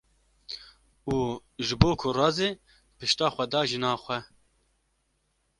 ....’’û 1.15 1.15
ji 1.67 1.75
bo 1.81 1.91
ku 2.01 2.09
razê 2.17 2.49
pişta 2.97 3.27
xwe 3.33 3.45
da 3.51 3.61
jina 3.69 3.93
xwe. 4.03 4.19